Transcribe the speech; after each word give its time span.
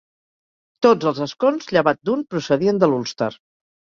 Tots 0.85 1.09
els 1.11 1.19
escons, 1.25 1.67
llevat 1.77 1.99
d'un, 2.09 2.23
procedien 2.31 2.81
de 2.85 2.91
l'Ulster. 2.95 3.29